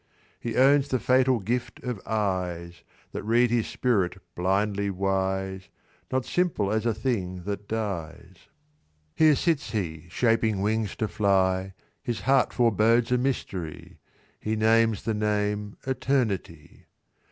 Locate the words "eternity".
15.85-16.87